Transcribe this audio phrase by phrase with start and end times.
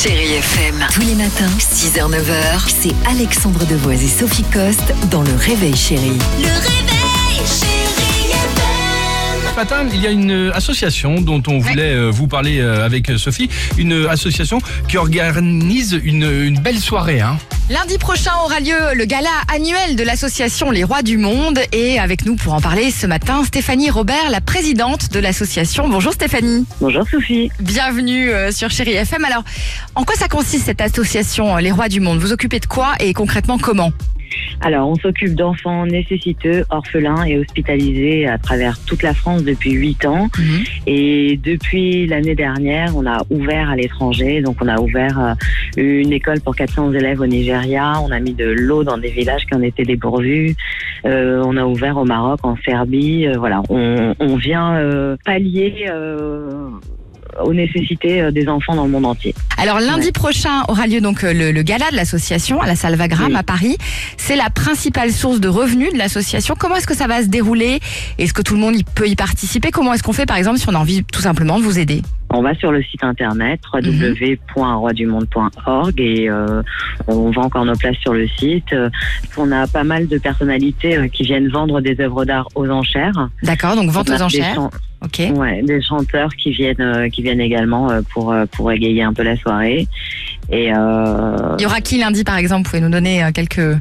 [0.00, 0.86] Chérie FM.
[0.92, 6.16] Tous les matins, 6h-9h, c'est Alexandre Devoise et Sophie Coste dans Le Réveil Chérie.
[6.38, 9.50] Le réveil, chérie FM.
[9.50, 13.10] Ce matin, il y a une association dont on voulait euh, vous parler euh, avec
[13.10, 17.20] euh, Sophie, une association qui organise une, une belle soirée.
[17.20, 17.36] Hein.
[17.70, 22.24] Lundi prochain aura lieu le gala annuel de l'association Les Rois du Monde et avec
[22.24, 25.86] nous pour en parler ce matin Stéphanie Robert, la présidente de l'association.
[25.86, 26.64] Bonjour Stéphanie.
[26.80, 27.50] Bonjour Sophie.
[27.60, 29.22] Bienvenue euh, sur Chéri FM.
[29.26, 29.44] Alors,
[29.94, 32.18] en quoi ça consiste cette association Les Rois du Monde?
[32.20, 33.92] Vous occupez de quoi et concrètement comment?
[34.60, 40.04] Alors, on s'occupe d'enfants nécessiteux, orphelins et hospitalisés à travers toute la France depuis 8
[40.06, 40.28] ans.
[40.86, 44.40] Et depuis l'année dernière, on a ouvert à l'étranger.
[44.40, 45.34] Donc, on a ouvert euh,
[45.76, 47.94] une école pour 400 élèves au Nigeria.
[48.02, 50.56] On a mis de l'eau dans des villages qui en étaient dépourvus.
[51.04, 53.26] Euh, on a ouvert au Maroc, en Serbie.
[53.26, 55.86] Euh, voilà, on, on vient euh, pallier
[57.42, 59.34] aux nécessités euh, des enfants dans le monde entier.
[59.56, 60.12] Alors lundi Ouais.
[60.12, 63.36] prochain aura lieu donc euh, le, le gala de l'association à la salle Wagram Oui.
[63.36, 63.76] à Paris.
[64.16, 66.54] C'est la principale source de revenus de l'association.
[66.58, 67.80] Comment est-ce que ça va se dérouler?
[68.18, 69.70] Est-ce que tout le monde y peut y participer?
[69.70, 72.02] Comment est-ce qu'on fait par exemple si on a envie tout simplement de vous aider?
[72.30, 74.14] On va sur le site internet Mhm.
[74.56, 76.62] www.roidumonde.org et euh,
[77.06, 78.72] on vend encore nos places sur le site.
[78.72, 78.90] Euh,
[79.36, 83.28] On a pas mal de personnalités euh, qui viennent vendre des œuvres d'art aux enchères.
[83.42, 84.54] D'accord, donc vente aux enchères.
[84.54, 84.70] chan-
[85.04, 85.22] Ok.
[85.36, 89.12] ouais, des chanteurs qui viennent euh, qui viennent également euh, pour euh, pour égayer un
[89.12, 89.86] peu la soirée.
[90.50, 92.64] Et euh, Il y aura qui lundi par exemple?
[92.64, 93.78] Vous pouvez nous donner quelques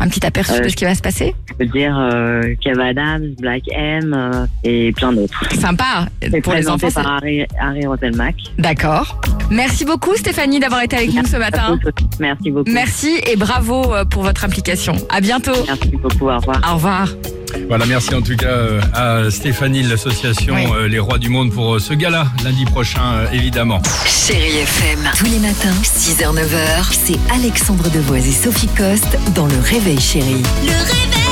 [0.00, 1.34] un petit aperçu Euh, de ce qui va se passer?
[1.48, 5.40] je peux dire euh, Kev Adams, Black M euh, et plein d'autres.
[5.54, 6.78] Sympa C'est pour les enfants.
[6.78, 7.82] présenté par Harry, Harry.
[8.58, 9.20] D'accord.
[9.50, 11.78] Merci beaucoup Stéphanie d'avoir été avec nous ce matin.
[12.20, 12.70] Merci beaucoup.
[12.70, 14.94] Merci et bravo euh, pour votre implication.
[15.10, 15.52] À bientôt.
[15.66, 16.28] Merci beaucoup.
[16.28, 16.60] Au revoir.
[16.70, 17.08] Au revoir.
[17.68, 20.66] Voilà, merci en tout cas euh, à Stéphanie de l'association Oui.
[20.76, 23.80] euh, Les Rois du Monde pour euh, ce gala lundi prochain, évidemment.
[24.06, 25.00] Chérie FM.
[25.16, 30.42] Tous les matins, 6h-9h, c'est Alexandre Devoise et Sophie Coste dans Le Réveil Chérie.
[30.62, 31.23] Le réveil.